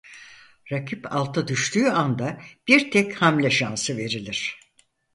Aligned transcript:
Rakip 0.71 1.15
alta 1.15 1.47
düştüğü 1.47 1.87
anda 1.87 2.39
bir 2.67 2.91
tek 2.91 3.21
hamle 3.21 3.49
şansı 3.51 3.97
verilir. 3.97 4.59